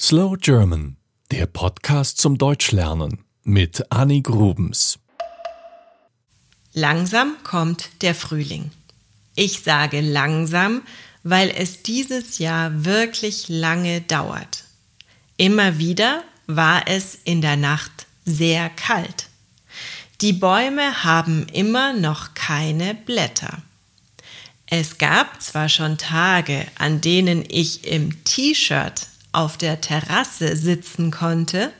Slow 0.00 0.36
German, 0.36 0.96
der 1.30 1.46
Podcast 1.46 2.18
zum 2.18 2.36
Deutschlernen 2.36 3.24
mit 3.44 3.92
Annie 3.92 4.22
Grubens. 4.22 4.98
Langsam 6.72 7.36
kommt 7.44 8.02
der 8.02 8.16
Frühling. 8.16 8.72
Ich 9.36 9.62
sage 9.62 10.00
langsam, 10.00 10.82
weil 11.22 11.48
es 11.48 11.84
dieses 11.84 12.38
Jahr 12.38 12.84
wirklich 12.84 13.48
lange 13.48 14.00
dauert. 14.00 14.64
Immer 15.36 15.78
wieder 15.78 16.24
war 16.48 16.88
es 16.88 17.14
in 17.24 17.40
der 17.40 17.56
Nacht 17.56 18.06
sehr 18.24 18.70
kalt. 18.70 19.28
Die 20.22 20.32
Bäume 20.32 21.04
haben 21.04 21.46
immer 21.52 21.92
noch 21.92 22.34
keine 22.34 22.96
Blätter. 22.96 23.62
Es 24.66 24.98
gab 24.98 25.40
zwar 25.40 25.68
schon 25.68 25.98
Tage, 25.98 26.66
an 26.78 27.00
denen 27.00 27.44
ich 27.48 27.86
im 27.86 28.24
T-Shirt 28.24 29.06
auf 29.34 29.56
der 29.56 29.80
Terrasse 29.80 30.56
sitzen 30.56 31.10
konnte, 31.10 31.72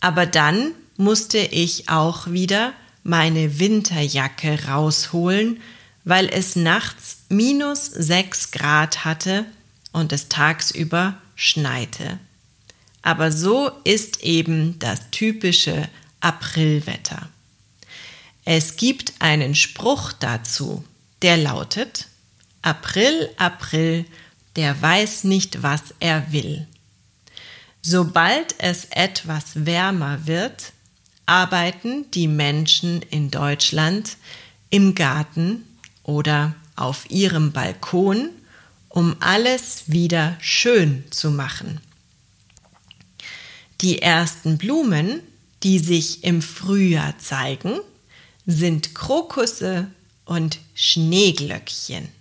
aber 0.00 0.26
dann 0.26 0.72
musste 0.96 1.38
ich 1.38 1.88
auch 1.88 2.28
wieder 2.28 2.72
meine 3.02 3.58
Winterjacke 3.58 4.66
rausholen, 4.66 5.60
weil 6.04 6.28
es 6.28 6.56
nachts 6.56 7.22
minus 7.28 7.86
sechs 7.86 8.50
Grad 8.50 9.04
hatte 9.04 9.44
und 9.92 10.12
es 10.12 10.28
tagsüber 10.28 11.14
schneite. 11.34 12.18
Aber 13.02 13.32
so 13.32 13.70
ist 13.84 14.22
eben 14.22 14.78
das 14.78 15.10
typische 15.10 15.88
Aprilwetter. 16.20 17.28
Es 18.44 18.76
gibt 18.76 19.14
einen 19.20 19.54
Spruch 19.54 20.12
dazu, 20.12 20.84
der 21.22 21.36
lautet 21.36 22.08
April, 22.62 23.30
April, 23.36 24.04
der 24.60 24.82
weiß 24.82 25.24
nicht, 25.24 25.62
was 25.62 25.94
er 26.00 26.32
will. 26.32 26.66
Sobald 27.80 28.56
es 28.58 28.84
etwas 28.90 29.64
wärmer 29.64 30.26
wird, 30.26 30.74
arbeiten 31.24 32.10
die 32.10 32.28
Menschen 32.28 33.00
in 33.00 33.30
Deutschland 33.30 34.18
im 34.68 34.94
Garten 34.94 35.64
oder 36.02 36.54
auf 36.76 37.10
ihrem 37.10 37.52
Balkon, 37.52 38.28
um 38.90 39.16
alles 39.20 39.84
wieder 39.86 40.36
schön 40.42 41.04
zu 41.10 41.30
machen. 41.30 41.80
Die 43.80 44.02
ersten 44.02 44.58
Blumen, 44.58 45.20
die 45.62 45.78
sich 45.78 46.22
im 46.22 46.42
Frühjahr 46.42 47.18
zeigen, 47.18 47.80
sind 48.44 48.94
Krokusse 48.94 49.86
und 50.26 50.58
Schneeglöckchen. 50.74 52.19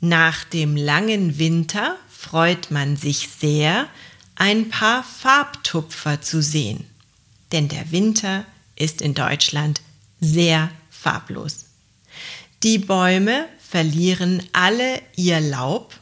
Nach 0.00 0.44
dem 0.44 0.76
langen 0.76 1.38
Winter 1.38 1.96
freut 2.08 2.70
man 2.70 2.96
sich 2.96 3.28
sehr, 3.28 3.88
ein 4.36 4.68
paar 4.68 5.02
Farbtupfer 5.02 6.20
zu 6.20 6.40
sehen, 6.40 6.84
denn 7.50 7.68
der 7.68 7.90
Winter 7.90 8.44
ist 8.76 9.02
in 9.02 9.14
Deutschland 9.14 9.80
sehr 10.20 10.70
farblos. 10.90 11.64
Die 12.62 12.78
Bäume 12.78 13.48
verlieren 13.58 14.42
alle 14.52 15.02
ihr 15.16 15.40
Laub, 15.40 15.98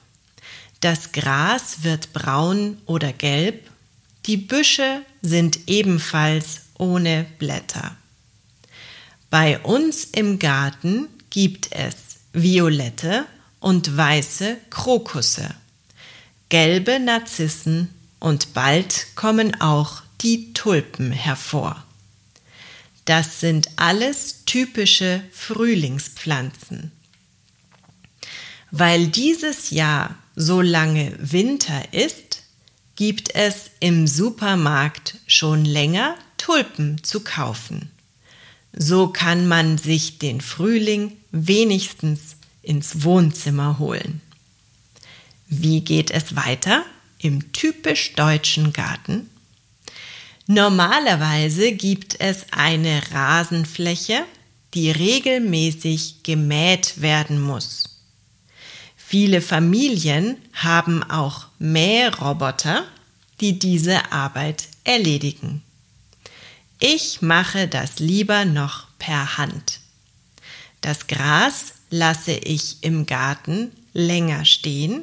das 0.80 1.12
Gras 1.12 1.82
wird 1.82 2.12
braun 2.12 2.76
oder 2.84 3.14
gelb, 3.14 3.70
die 4.26 4.36
Büsche 4.36 5.00
sind 5.22 5.60
ebenfalls 5.68 6.62
ohne 6.78 7.26
Blätter. 7.38 7.96
Bei 9.30 9.58
uns 9.60 10.04
im 10.04 10.38
Garten 10.38 11.08
gibt 11.30 11.72
es 11.72 11.96
violette 12.32 13.24
und 13.66 13.96
weiße 13.96 14.58
Krokusse, 14.70 15.52
gelbe 16.50 17.00
Narzissen 17.00 17.92
und 18.20 18.54
bald 18.54 19.08
kommen 19.16 19.60
auch 19.60 20.02
die 20.20 20.52
Tulpen 20.52 21.10
hervor. 21.10 21.84
Das 23.06 23.40
sind 23.40 23.68
alles 23.74 24.44
typische 24.46 25.20
Frühlingspflanzen. 25.32 26.92
Weil 28.70 29.08
dieses 29.08 29.70
Jahr 29.70 30.14
so 30.36 30.60
lange 30.60 31.16
Winter 31.18 31.92
ist, 31.92 32.44
gibt 32.94 33.34
es 33.34 33.70
im 33.80 34.06
Supermarkt 34.06 35.16
schon 35.26 35.64
länger 35.64 36.14
Tulpen 36.38 37.02
zu 37.02 37.18
kaufen. 37.18 37.90
So 38.72 39.08
kann 39.08 39.48
man 39.48 39.76
sich 39.76 40.20
den 40.20 40.40
Frühling 40.40 41.16
wenigstens 41.32 42.36
ins 42.66 43.04
Wohnzimmer 43.04 43.78
holen. 43.78 44.20
Wie 45.48 45.80
geht 45.80 46.10
es 46.10 46.34
weiter 46.34 46.84
im 47.18 47.52
typisch 47.52 48.14
deutschen 48.14 48.72
Garten? 48.72 49.30
Normalerweise 50.48 51.72
gibt 51.72 52.20
es 52.20 52.46
eine 52.50 53.00
Rasenfläche, 53.12 54.24
die 54.74 54.90
regelmäßig 54.90 56.22
gemäht 56.24 57.00
werden 57.00 57.40
muss. 57.40 57.84
Viele 58.96 59.40
Familien 59.40 60.36
haben 60.52 61.04
auch 61.04 61.46
Mähroboter, 61.60 62.84
die 63.40 63.58
diese 63.58 64.10
Arbeit 64.10 64.64
erledigen. 64.82 65.62
Ich 66.80 67.22
mache 67.22 67.68
das 67.68 68.00
lieber 68.00 68.44
noch 68.44 68.88
per 68.98 69.38
Hand. 69.38 69.80
Das 70.80 71.06
Gras 71.06 71.75
lasse 71.90 72.32
ich 72.32 72.78
im 72.82 73.06
Garten 73.06 73.72
länger 73.92 74.44
stehen. 74.44 75.02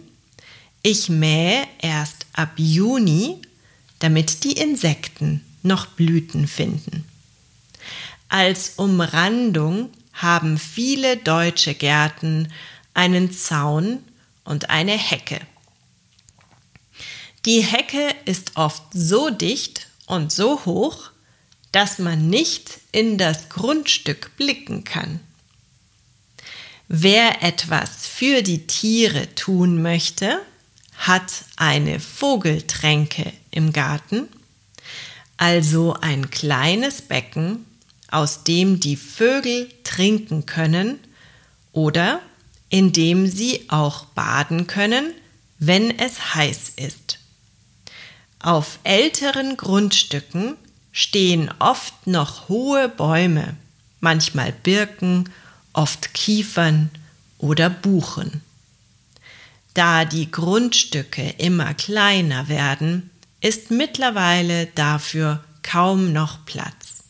Ich 0.82 1.10
mähe 1.10 1.66
erst 1.82 2.26
ab 2.34 2.52
Juni, 2.58 3.38
damit 4.00 4.44
die 4.44 4.54
Insekten 4.54 5.44
noch 5.62 5.88
Blüten 5.88 6.48
finden. 6.48 7.06
Als 8.30 8.74
Umrandung 8.78 9.90
haben 10.14 10.58
viele 10.58 11.18
deutsche 11.18 11.74
Gärten 11.74 12.52
einen 12.94 13.32
Zaun 13.32 14.00
und 14.44 14.70
eine 14.70 14.98
Hecke. 14.98 15.40
Die 17.46 17.62
Hecke 17.62 18.16
ist 18.26 18.56
oft 18.56 18.84
so 18.94 19.30
dicht 19.30 19.88
und 20.06 20.32
so 20.32 20.66
hoch, 20.66 21.12
dass 21.72 22.00
man 22.00 22.30
nicht 22.30 22.80
in 22.92 23.18
das 23.18 23.50
Grundstück 23.50 24.38
blicken 24.38 24.84
kann. 24.84 25.20
Wer 26.88 27.42
etwas 27.42 28.06
für 28.08 28.42
die 28.42 28.68
Tiere 28.68 29.34
tun 29.36 29.82
möchte, 29.82 30.40
hat 30.98 31.46
eine 31.56 32.00
Vogeltränke 32.00 33.32
im 33.52 33.74
Garten, 33.74 34.28
also 35.38 35.94
ein 36.00 36.30
kleines 36.30 37.02
Becken, 37.02 37.66
aus 38.12 38.44
dem 38.44 38.80
die 38.80 38.96
Vögel 38.96 39.70
trinken 39.84 40.46
können 40.46 41.00
oder 41.72 42.22
in 42.70 42.92
dem 42.92 43.28
sie 43.28 43.66
auch 43.70 44.06
baden 44.06 44.68
können, 44.68 45.14
wenn 45.60 45.98
es 45.98 46.36
heiß 46.36 46.74
ist. 46.76 47.20
Auf 48.40 48.80
älteren 48.84 49.58
Grundstücken 49.58 50.56
stehen 50.92 51.50
oft 51.60 52.08
noch 52.08 52.50
hohe 52.50 52.90
Bäume, 52.90 53.56
manchmal 54.00 54.52
Birken, 54.52 55.30
oft 55.74 56.14
Kiefern 56.14 56.90
oder 57.38 57.70
Buchen. 57.70 58.42
Da 59.74 60.06
die 60.06 60.30
Grundstücke 60.30 61.36
immer 61.38 61.74
kleiner 61.74 62.48
werden, 62.48 63.10
ist 63.42 63.72
mittlerweile 63.72 64.68
dafür 64.68 65.44
kaum 65.64 66.14
noch 66.14 66.46
Platz. 66.46 67.04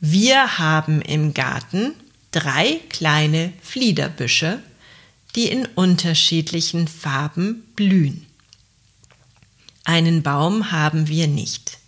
Wir 0.00 0.58
haben 0.58 1.00
im 1.00 1.32
Garten 1.32 1.94
drei 2.30 2.80
kleine 2.88 3.52
Fliederbüsche, 3.62 4.62
die 5.34 5.48
in 5.48 5.66
unterschiedlichen 5.66 6.88
Farben 6.88 7.62
blühen. 7.74 8.26
Einen 9.84 10.22
Baum 10.22 10.70
haben 10.70 11.08
wir 11.08 11.26
nicht. 11.26 11.78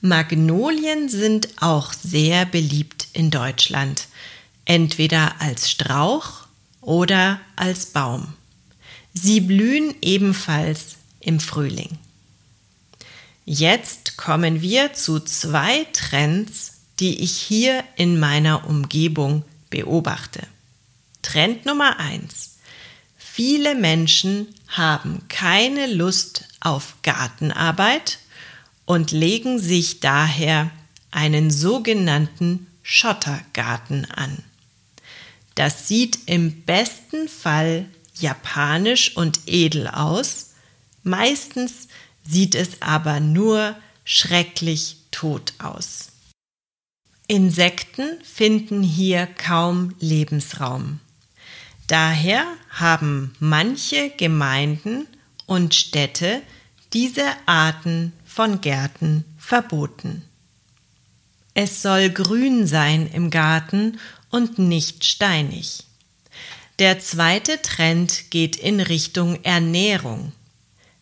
Magnolien 0.00 1.08
sind 1.08 1.48
auch 1.60 1.92
sehr 1.92 2.46
beliebt 2.46 3.08
in 3.12 3.30
Deutschland, 3.30 4.06
entweder 4.68 5.40
als 5.40 5.68
Strauch 5.70 6.46
oder 6.80 7.40
als 7.56 7.86
Baum. 7.86 8.34
Sie 9.14 9.40
blühen 9.40 9.94
ebenfalls 10.02 10.96
im 11.18 11.40
Frühling. 11.40 11.98
Jetzt 13.44 14.18
kommen 14.18 14.60
wir 14.60 14.92
zu 14.92 15.20
zwei 15.20 15.86
Trends, 15.94 16.74
die 17.00 17.20
ich 17.20 17.32
hier 17.32 17.82
in 17.96 18.20
meiner 18.20 18.68
Umgebung 18.68 19.42
beobachte. 19.70 20.42
Trend 21.22 21.64
Nummer 21.64 21.98
eins: 21.98 22.58
Viele 23.16 23.74
Menschen 23.74 24.48
haben 24.68 25.26
keine 25.28 25.86
Lust 25.86 26.44
auf 26.60 26.96
Gartenarbeit 27.02 28.18
und 28.84 29.12
legen 29.12 29.58
sich 29.58 30.00
daher 30.00 30.70
einen 31.10 31.50
sogenannten 31.50 32.66
Schottergarten 32.82 34.04
an. 34.10 34.44
Das 35.58 35.88
sieht 35.88 36.20
im 36.26 36.62
besten 36.62 37.28
Fall 37.28 37.86
japanisch 38.14 39.16
und 39.16 39.40
edel 39.46 39.88
aus, 39.88 40.48
Meistens 41.08 41.88
sieht 42.22 42.54
es 42.54 42.82
aber 42.82 43.18
nur 43.18 43.74
schrecklich 44.04 44.96
tot 45.10 45.54
aus. 45.58 46.08
Insekten 47.26 48.22
finden 48.22 48.82
hier 48.82 49.26
kaum 49.26 49.94
Lebensraum. 50.00 51.00
Daher 51.86 52.44
haben 52.68 53.34
manche 53.40 54.10
Gemeinden 54.10 55.06
und 55.46 55.74
Städte 55.74 56.42
diese 56.92 57.24
Arten 57.46 58.12
von 58.26 58.60
Gärten 58.60 59.24
verboten. 59.38 60.27
Es 61.60 61.82
soll 61.82 62.10
grün 62.10 62.68
sein 62.68 63.10
im 63.12 63.30
Garten 63.30 63.98
und 64.30 64.60
nicht 64.60 65.04
steinig. 65.04 65.82
Der 66.78 67.00
zweite 67.00 67.60
Trend 67.62 68.30
geht 68.30 68.54
in 68.54 68.78
Richtung 68.78 69.42
Ernährung. 69.42 70.30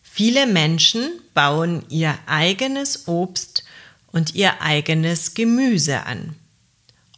Viele 0.01 0.47
Menschen 0.47 1.11
bauen 1.35 1.85
ihr 1.89 2.17
eigenes 2.25 3.07
Obst 3.07 3.65
und 4.07 4.33
ihr 4.33 4.59
eigenes 4.59 5.35
Gemüse 5.35 6.07
an. 6.07 6.35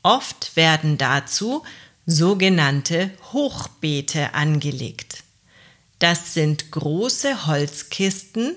Oft 0.04 0.58
werden 0.58 0.98
dazu 0.98 1.64
sogenannte 2.06 3.10
Hochbeete 3.32 4.34
angelegt. 4.34 5.24
Das 6.00 6.34
sind 6.34 6.72
große 6.72 7.48
Holzkisten, 7.48 8.56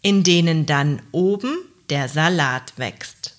in 0.00 0.22
denen 0.22 0.64
dann 0.64 1.02
oben 1.12 1.54
der 1.90 2.08
Salat 2.08 2.72
wächst. 2.78 3.31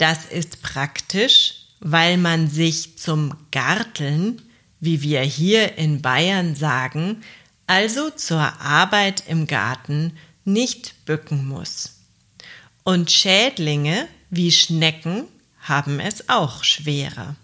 Das 0.00 0.24
ist 0.24 0.62
praktisch, 0.62 1.56
weil 1.80 2.16
man 2.16 2.48
sich 2.48 2.96
zum 2.96 3.36
Garteln, 3.50 4.40
wie 4.80 5.02
wir 5.02 5.20
hier 5.20 5.76
in 5.76 6.00
Bayern 6.00 6.54
sagen, 6.54 7.22
also 7.66 8.08
zur 8.08 8.40
Arbeit 8.62 9.24
im 9.28 9.46
Garten 9.46 10.16
nicht 10.46 11.04
bücken 11.04 11.46
muss. 11.46 12.00
Und 12.82 13.10
Schädlinge 13.10 14.08
wie 14.30 14.50
Schnecken 14.50 15.26
haben 15.58 16.00
es 16.00 16.30
auch 16.30 16.64
schwerer. 16.64 17.36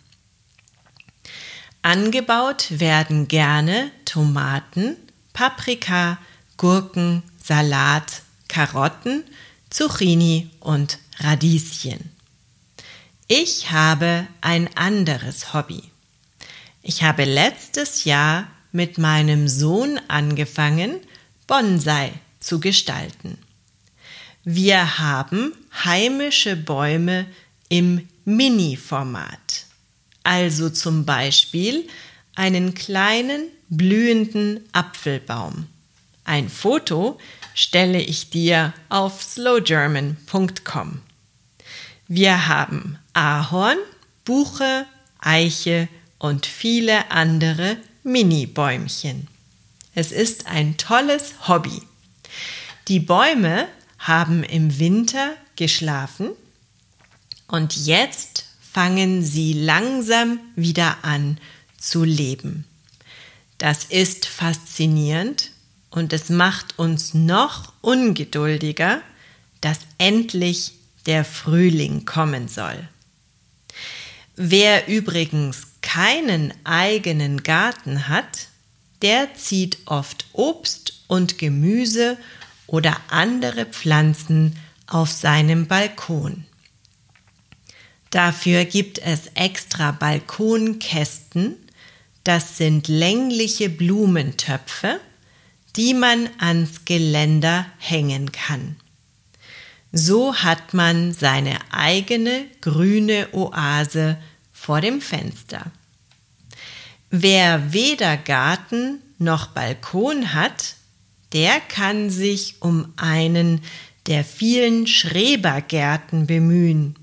Angebaut 1.82 2.68
werden 2.70 3.28
gerne 3.28 3.90
Tomaten, 4.06 4.96
Paprika, 5.34 6.16
Gurken, 6.56 7.22
Salat, 7.36 8.22
Karotten, 8.48 9.24
Zucchini 9.68 10.48
und 10.60 10.98
Radieschen. 11.18 12.15
Ich 13.28 13.72
habe 13.72 14.28
ein 14.40 14.68
anderes 14.76 15.52
Hobby. 15.52 15.82
Ich 16.82 17.02
habe 17.02 17.24
letztes 17.24 18.04
Jahr 18.04 18.46
mit 18.70 18.98
meinem 18.98 19.48
Sohn 19.48 19.98
angefangen, 20.06 21.00
Bonsai 21.48 22.12
zu 22.38 22.60
gestalten. 22.60 23.36
Wir 24.44 24.98
haben 24.98 25.52
heimische 25.84 26.54
Bäume 26.54 27.26
im 27.68 28.06
Mini-Format, 28.24 29.66
also 30.22 30.70
zum 30.70 31.04
Beispiel 31.04 31.88
einen 32.36 32.74
kleinen 32.74 33.48
blühenden 33.68 34.60
Apfelbaum. 34.70 35.66
Ein 36.24 36.48
Foto 36.48 37.18
stelle 37.54 38.00
ich 38.00 38.30
dir 38.30 38.72
auf 38.88 39.20
slowgerman.com. 39.20 41.00
Wir 42.06 42.46
haben 42.46 43.00
Ahorn, 43.16 43.78
Buche, 44.26 44.84
Eiche 45.18 45.88
und 46.18 46.44
viele 46.44 47.10
andere 47.10 47.78
Mini-Bäumchen. 48.02 49.26
Es 49.94 50.12
ist 50.12 50.46
ein 50.46 50.76
tolles 50.76 51.48
Hobby. 51.48 51.80
Die 52.88 53.00
Bäume 53.00 53.68
haben 53.98 54.44
im 54.44 54.78
Winter 54.78 55.32
geschlafen 55.56 56.28
und 57.48 57.86
jetzt 57.86 58.44
fangen 58.60 59.24
sie 59.24 59.54
langsam 59.54 60.38
wieder 60.54 60.98
an 61.00 61.38
zu 61.78 62.04
leben. 62.04 62.66
Das 63.56 63.84
ist 63.84 64.26
faszinierend 64.26 65.52
und 65.88 66.12
es 66.12 66.28
macht 66.28 66.78
uns 66.78 67.14
noch 67.14 67.72
ungeduldiger, 67.80 69.00
dass 69.62 69.78
endlich 69.96 70.74
der 71.06 71.24
Frühling 71.24 72.04
kommen 72.04 72.48
soll. 72.48 72.86
Wer 74.36 74.86
übrigens 74.86 75.62
keinen 75.80 76.52
eigenen 76.64 77.42
Garten 77.42 78.08
hat, 78.08 78.48
der 79.00 79.34
zieht 79.34 79.78
oft 79.86 80.26
Obst 80.34 81.04
und 81.06 81.38
Gemüse 81.38 82.18
oder 82.66 82.96
andere 83.08 83.64
Pflanzen 83.64 84.58
auf 84.86 85.10
seinem 85.10 85.66
Balkon. 85.66 86.44
Dafür 88.10 88.66
gibt 88.66 88.98
es 88.98 89.28
extra 89.34 89.92
Balkonkästen, 89.92 91.56
das 92.22 92.58
sind 92.58 92.88
längliche 92.88 93.70
Blumentöpfe, 93.70 95.00
die 95.76 95.94
man 95.94 96.28
ans 96.38 96.84
Geländer 96.84 97.66
hängen 97.78 98.32
kann. 98.32 98.76
So 99.98 100.34
hat 100.34 100.74
man 100.74 101.14
seine 101.14 101.56
eigene 101.70 102.44
grüne 102.60 103.28
Oase 103.32 104.18
vor 104.52 104.82
dem 104.82 105.00
Fenster. 105.00 105.72
Wer 107.10 107.72
weder 107.72 108.18
Garten 108.18 109.00
noch 109.16 109.46
Balkon 109.46 110.34
hat, 110.34 110.74
der 111.32 111.60
kann 111.60 112.10
sich 112.10 112.56
um 112.60 112.92
einen 112.96 113.62
der 114.06 114.22
vielen 114.22 114.86
Schrebergärten 114.86 116.26
bemühen. 116.26 116.96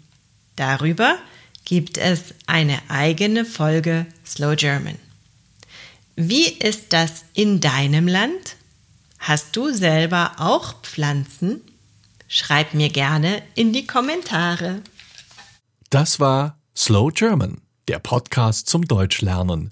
Darüber 0.56 1.18
gibt 1.66 1.98
es 1.98 2.36
eine 2.46 2.78
eigene 2.90 3.44
Folge 3.44 4.06
Slow 4.24 4.56
German. 4.56 5.00
Wie 6.16 6.48
ist 6.48 6.94
das 6.94 7.26
in 7.34 7.60
deinem 7.60 8.08
Land? 8.08 8.56
Hast 9.18 9.56
du 9.56 9.74
selber 9.74 10.34
auch 10.38 10.84
Pflanzen? 10.84 11.62
Schreib 12.36 12.74
mir 12.74 12.90
gerne 12.90 13.44
in 13.54 13.74
die 13.74 13.86
Kommentare. 13.86 14.82
Das 15.92 16.20
war 16.20 16.58
Slow 16.76 17.12
German, 17.14 17.62
der 17.88 18.00
Podcast 18.00 18.68
zum 18.68 18.88
Deutschlernen 18.88 19.72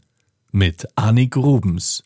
mit 0.51 0.87
Annik 0.95 1.37
Rubens. 1.37 2.03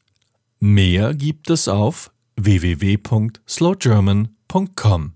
Mehr 0.62 1.14
gibt 1.14 1.50
es 1.50 1.68
auf 1.68 2.10
www.slowgerman.com. 2.38 5.15